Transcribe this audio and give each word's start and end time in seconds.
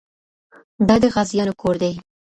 دا 0.87 0.95
د 1.01 1.03
غازيانو 1.15 1.53
کور 1.61 1.75
دی. 1.81 1.93